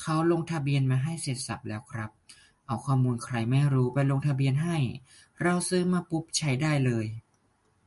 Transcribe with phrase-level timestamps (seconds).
[0.00, 2.10] เขาลงทะเบียนมาให้เสร็จสรรพแล้วครับ
[2.66, 4.76] เอาข้อมูลใครไม่รู้ไปลงทะเบียนให้
[5.42, 7.06] เราซื้อมาปุ๊บใช้ได้เลย